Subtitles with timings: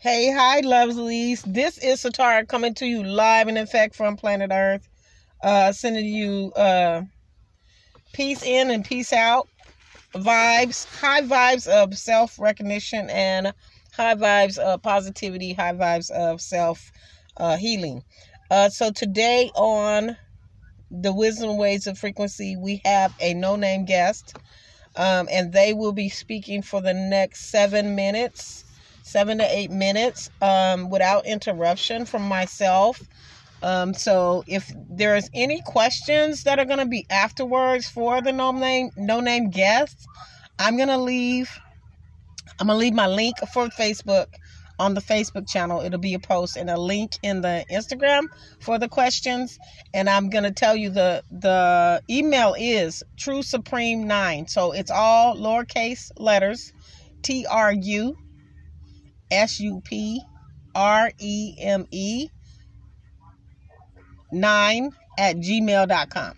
[0.00, 1.42] Hey, hi, lovelies.
[1.42, 4.88] This is Sitara coming to you live and in effect from planet Earth.
[5.42, 7.02] Uh, sending you uh,
[8.12, 9.48] peace in and peace out
[10.14, 13.52] vibes, high vibes of self recognition and
[13.92, 16.92] high vibes of positivity, high vibes of self
[17.38, 18.04] uh, healing.
[18.52, 20.16] Uh, so today on
[20.92, 24.36] the Wisdom Ways of Frequency, we have a no name guest,
[24.94, 28.64] um, and they will be speaking for the next seven minutes
[29.08, 33.00] seven to eight minutes um, without interruption from myself.
[33.62, 38.52] Um, so if there's any questions that are going to be afterwards for the no
[38.52, 40.06] name no name guests,
[40.58, 41.50] I'm going to leave.
[42.60, 44.26] I'm going to leave my link for Facebook
[44.78, 45.80] on the Facebook channel.
[45.80, 48.24] It'll be a post and a link in the Instagram
[48.60, 49.58] for the questions.
[49.92, 54.46] And I'm gonna tell you the the email is True Supreme Nine.
[54.46, 56.72] So it's all lowercase letters,
[57.22, 58.16] T R U
[59.30, 60.22] S U P
[60.74, 62.28] R E M E
[64.32, 66.34] 9 at gmail.com.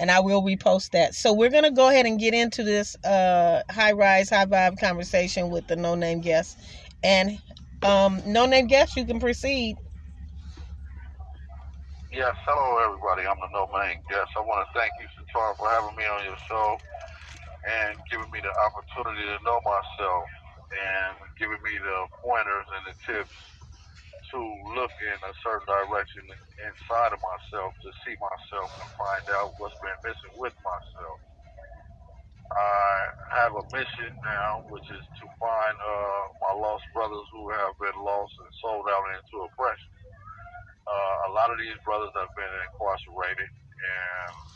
[0.00, 1.14] And I will repost that.
[1.14, 4.78] So we're going to go ahead and get into this uh, high rise, high vibe
[4.78, 6.56] conversation with the no name guest.
[7.02, 7.38] And
[7.82, 9.76] um, no name guest, you can proceed.
[12.12, 13.26] Yes, hello everybody.
[13.26, 14.30] I'm the no name guest.
[14.38, 16.78] I want to thank you, Satar, for having me on your show
[17.66, 20.24] and giving me the opportunity to know myself
[20.72, 23.38] and giving me the pointers and the tips
[24.32, 24.40] to
[24.76, 26.24] look in a certain direction
[26.60, 31.18] inside of myself to see myself and find out what's been missing with myself.
[32.48, 37.76] I have a mission now, which is to find uh, my lost brothers who have
[37.76, 39.92] been lost and sold out into oppression.
[40.88, 44.47] Uh, a lot of these brothers have been incarcerated and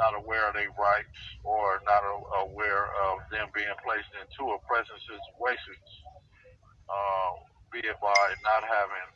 [0.00, 2.00] not aware of their rights or not
[2.48, 5.88] aware of them being placed into oppressive situations,
[6.88, 7.30] uh,
[7.70, 9.08] be it by not having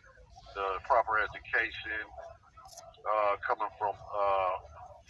[0.54, 2.04] the proper education,
[3.04, 4.54] uh, coming from uh,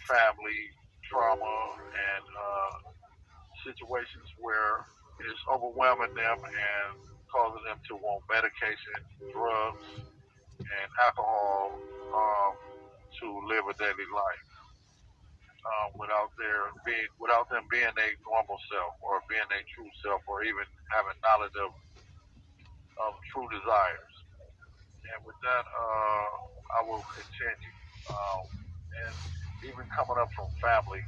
[0.07, 0.71] family
[1.11, 1.57] trauma
[1.91, 2.75] and uh,
[3.67, 4.87] situations where
[5.27, 6.87] it's overwhelming them and
[7.31, 8.99] causing them to want medication,
[9.31, 9.87] drugs,
[10.59, 11.83] and alcohol
[12.15, 12.53] um,
[13.21, 14.54] to live a daily life
[15.65, 20.21] um, without their being without them being a normal self or being a true self
[20.29, 21.73] or even having knowledge of
[23.01, 24.15] of true desires.
[25.11, 26.29] And with that, uh,
[26.77, 27.75] I will continue.
[28.09, 28.43] Um,
[28.95, 29.15] and
[29.65, 31.03] even coming up from family,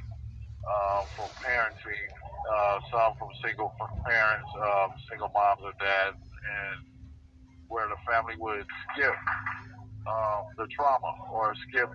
[0.66, 2.10] uh, from parenting,
[2.50, 3.72] uh, some from single
[4.04, 6.78] parents, uh, single moms or dads, and
[7.68, 9.14] where the family would skip
[10.08, 11.90] um, the trauma or skip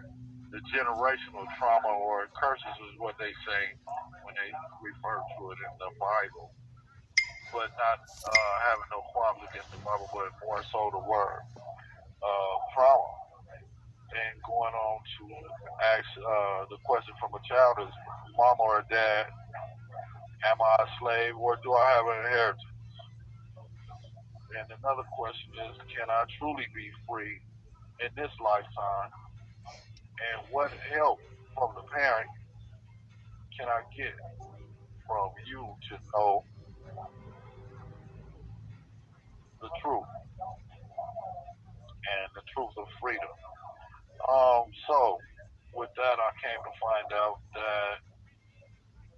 [0.53, 3.73] the generational trauma or curses is what they say
[4.21, 4.53] when they
[4.85, 6.53] refer to it in the Bible.
[7.49, 11.41] But not uh, having no qualms against the Bible, but more so the word.
[12.21, 13.09] Uh, trauma.
[14.13, 15.25] And going on to
[15.81, 17.93] ask uh, the question from a child is,
[18.37, 19.33] mom or dad,
[20.45, 22.69] am I a slave or do I have an inheritance?
[24.53, 27.41] And another question is, can I truly be free
[28.05, 29.09] in this lifetime
[30.19, 31.19] and what help
[31.55, 32.29] from the parent
[33.57, 34.13] can I get
[35.07, 36.45] from you to know
[39.61, 40.11] the truth
[41.91, 43.33] and the truth of freedom?
[44.29, 45.17] Um, so,
[45.73, 47.95] with that, I came to find out that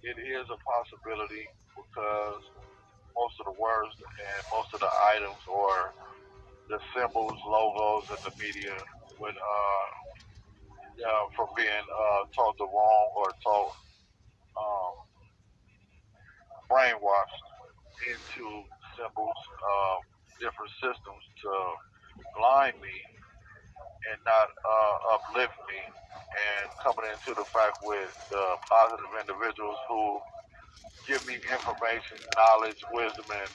[0.02, 1.46] it is a possibility
[1.76, 2.42] because
[3.16, 5.74] most of the words and most of the items or
[6.68, 8.74] the symbols, logos in the media
[9.20, 9.88] would uh,
[11.04, 13.74] uh, from being uh, taught the wrong or taught
[14.58, 14.94] um,
[16.70, 17.46] brainwashed
[18.12, 18.46] into
[18.98, 19.96] symbols, uh,
[20.40, 21.52] different systems to
[22.38, 22.96] blind me
[24.12, 25.80] and not uh, uplift me.
[26.30, 30.20] And coming into the fact with uh, positive individuals who
[31.08, 33.52] give me information, knowledge, wisdom, and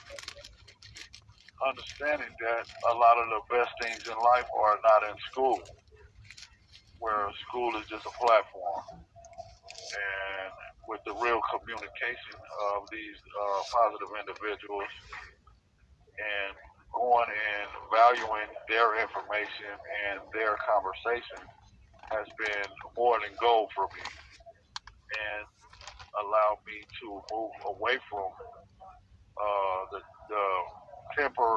[1.64, 5.60] understanding that a lot of the best things in life are not in school
[7.02, 8.82] where school is just a platform.
[9.92, 10.52] And
[10.88, 12.38] with the real communication
[12.74, 14.92] of these uh, positive individuals
[16.20, 16.54] and
[16.94, 19.74] going and valuing their information
[20.10, 21.42] and their conversation
[22.12, 24.06] has been more than gold for me
[25.12, 25.46] and
[26.24, 28.30] allowed me to move away from
[29.38, 30.00] uh, the,
[30.30, 30.46] the
[31.18, 31.56] temper,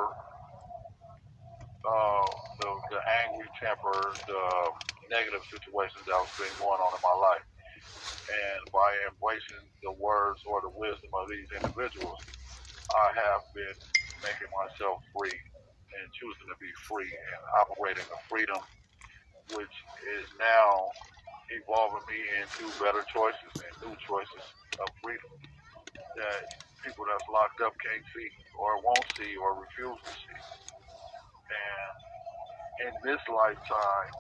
[1.86, 4.44] uh, the, the angry temper, the
[5.12, 7.48] negative situations that was been going on in my life.
[8.30, 12.20] And by embracing the words or the wisdom of these individuals,
[12.92, 13.78] I have been
[14.22, 18.62] making myself free and choosing to be free and operating the freedom,
[19.50, 19.74] which
[20.20, 20.96] is now
[21.54, 24.46] evolving me into better choices and new choices
[24.82, 25.32] of freedom
[26.18, 26.42] that
[26.86, 30.42] people that's locked up can't see or won't see or refuse to see.
[31.52, 31.96] And
[32.90, 34.14] in this lifetime,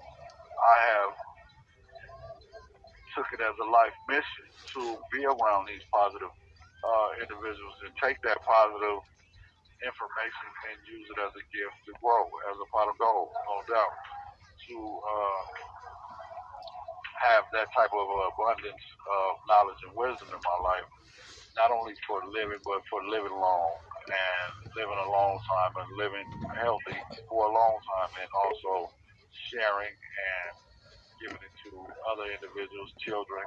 [0.57, 1.11] I have
[3.15, 4.81] took it as a life mission to
[5.13, 9.01] be around these positive uh, individuals and take that positive
[9.83, 13.57] information and use it as a gift to grow, as a pot of gold, no
[13.75, 13.95] doubt,
[14.69, 15.41] to uh,
[17.29, 20.89] have that type of abundance of knowledge and wisdom in my life,
[21.59, 23.71] not only for living, but for living long
[24.11, 26.27] and living a long time and living
[26.61, 26.99] healthy
[27.29, 28.91] for a long time and also
[29.53, 30.51] sharing and
[31.21, 31.71] giving it to
[32.11, 33.45] other individuals, children,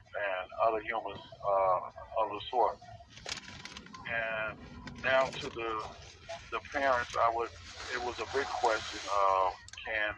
[0.00, 1.80] and other humans uh,
[2.24, 2.78] of the sort.
[3.90, 4.54] And
[5.06, 5.70] down to the
[6.52, 7.50] the parents, I would.
[7.92, 9.42] It was a big question of
[9.86, 10.14] can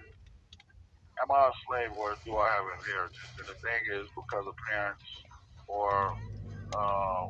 [1.23, 3.33] am I a slave or do I have inheritance?
[3.41, 5.09] And the thing is, because of parents
[5.69, 5.93] or
[6.73, 7.25] uh,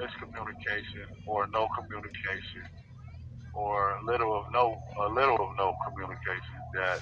[0.00, 2.64] miscommunication or no communication
[3.54, 4.76] or little of no
[5.06, 7.00] a little of no communication, that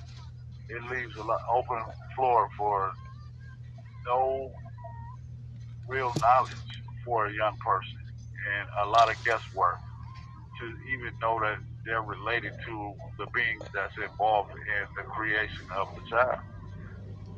[0.71, 1.83] it leaves a lot open
[2.17, 2.93] floor for
[4.07, 4.51] no
[5.89, 6.71] real knowledge
[7.05, 8.01] for a young person
[8.59, 9.81] and a lot of guesswork
[10.61, 12.75] to even know that they're related to
[13.19, 16.43] the beings that's involved in the creation of the child,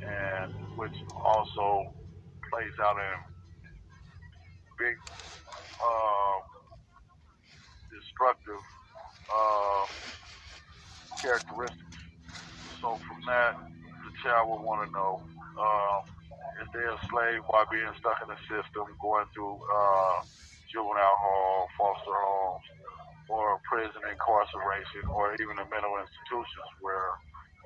[0.02, 0.94] and which
[1.26, 1.84] also
[2.50, 3.18] plays out in
[4.78, 4.96] big
[5.80, 6.38] uh,
[7.94, 8.62] destructive
[9.32, 9.84] uh,
[11.24, 11.98] characteristics.
[12.82, 16.00] So from that, the child will want to know um,
[16.62, 20.16] if they're a slave while being stuck in the system, going through uh,
[20.70, 22.66] juvenile hall, foster homes,
[23.30, 27.12] or prison incarceration, or even the mental institutions where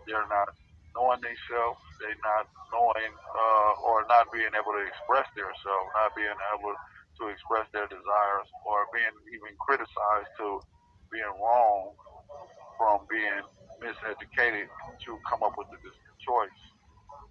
[0.07, 0.49] they're not
[0.95, 6.39] knowing themselves, they're not knowing uh, or not being able to express themselves, not being
[6.55, 6.75] able
[7.21, 10.61] to express their desires, or being even criticized to
[11.13, 11.95] being wrong
[12.79, 13.43] from being
[13.81, 14.69] miseducated
[15.05, 15.81] to come up with the
[16.21, 16.61] choice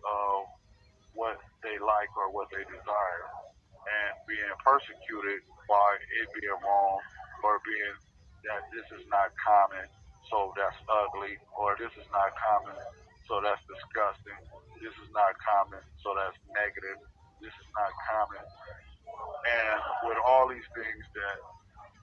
[0.05, 0.45] of
[1.13, 3.25] what they like or what they desire,
[3.85, 5.89] and being persecuted by
[6.21, 6.97] it being wrong
[7.45, 7.95] or being
[8.45, 9.85] that this is not common,
[10.29, 12.77] so that's ugly, or this is not common,
[13.25, 14.37] so that's disgusting.
[14.81, 17.01] This is not common, so that's negative.
[17.41, 18.43] This is not common.
[19.45, 19.77] And
[20.09, 21.37] with all these things that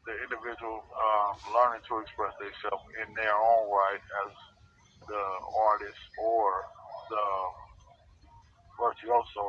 [0.07, 4.33] the individual um, learning to express themselves in their own right as
[5.07, 5.25] the
[5.73, 6.47] artist or
[7.11, 7.27] the
[8.81, 9.47] virtuoso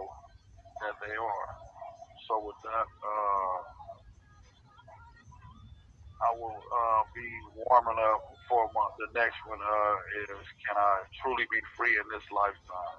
[0.83, 1.49] that they are.
[2.29, 3.57] So with that, uh,
[6.23, 7.27] I will uh, be
[7.67, 9.59] warming up for my, the next one.
[9.59, 9.95] Uh,
[10.25, 12.97] is can I truly be free in this lifetime?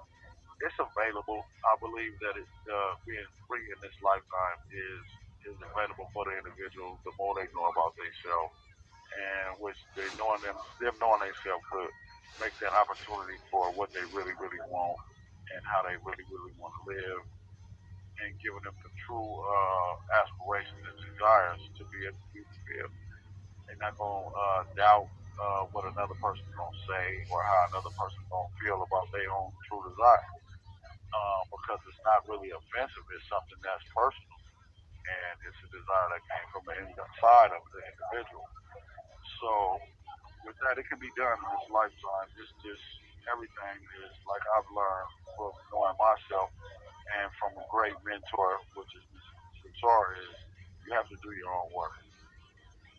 [0.63, 1.43] It's available.
[1.67, 5.03] I believe that it, uh, being free in this lifetime is
[5.45, 6.97] is available for the individual.
[7.05, 8.55] The more they know about themselves,
[9.13, 11.91] and which they knowing them, them knowing themselves could
[12.41, 14.97] make that opportunity for what they really, really want
[15.53, 17.21] and how they really, really want to live,
[18.25, 19.93] and giving them the true uh,
[20.25, 22.95] aspirations and desires to be able to fulfilled.
[23.67, 27.93] They're not to uh, doubt uh, what another person's going to say or how another
[27.93, 30.31] person's going to feel about their own true desire.
[31.15, 33.05] Uh, because it's not really offensive.
[33.15, 34.34] It's something that's personal.
[35.05, 38.45] And it's a desire that came from the inside of the individual.
[39.41, 39.51] So
[40.47, 42.27] with that, it can be done in this lifetime.
[42.39, 42.85] It's just
[43.29, 46.49] everything is like I've learned from knowing myself
[47.21, 49.05] and from a great mentor, which is
[49.65, 49.71] Mr.
[50.25, 50.35] is
[50.87, 51.93] you have to do your own work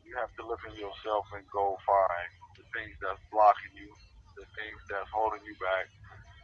[0.07, 3.91] you have to look in yourself and go find the things that's blocking you,
[4.39, 5.91] the things that's holding you back,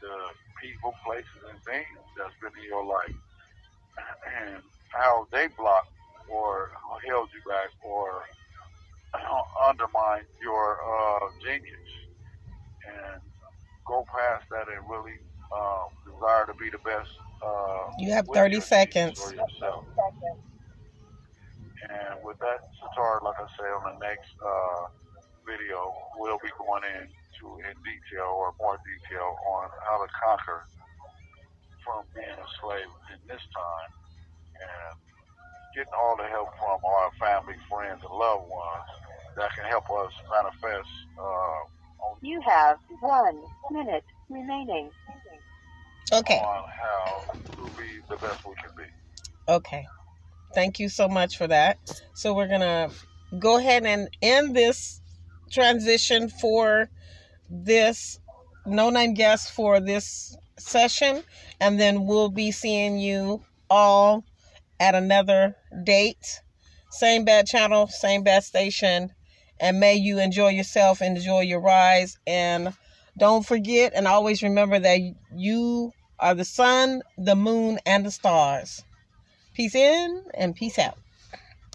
[0.02, 0.14] the
[0.58, 3.18] people, places, and things that's been in your life,
[4.42, 4.60] and
[4.92, 5.92] how they blocked
[6.30, 6.70] or
[7.06, 8.22] held you back or
[9.68, 11.88] undermined your uh, genius,
[12.86, 13.20] and
[13.86, 15.18] go past that and really
[15.52, 17.10] um, desire to be the best.
[17.44, 19.20] Uh, you have 30 seconds.
[21.82, 24.86] And with that, sitar, like I say, on the next uh,
[25.42, 30.62] video, we'll be going into in detail or more detail on how to conquer
[31.82, 33.90] from being a slave in this time
[34.62, 34.94] and
[35.74, 38.88] getting all the help from our family, friends, and loved ones
[39.36, 40.88] that can help us manifest.
[41.18, 44.90] Uh, you have one minute remaining.
[46.12, 46.38] Okay.
[46.38, 48.84] On how to be the best we can be.
[49.48, 49.86] Okay.
[50.54, 51.78] Thank you so much for that.
[52.14, 52.90] So we're gonna
[53.38, 55.00] go ahead and end this
[55.50, 56.90] transition for
[57.48, 58.18] this
[58.66, 61.24] no name guest for this session,
[61.60, 64.24] and then we'll be seeing you all
[64.82, 66.40] at another date.
[66.90, 69.12] Same bad channel, same bad station,
[69.60, 72.74] and may you enjoy yourself, enjoy your rise, and
[73.16, 74.98] don't forget and always remember that
[75.36, 78.82] you are the sun, the moon, and the stars.
[79.54, 80.98] Peace in and peace out.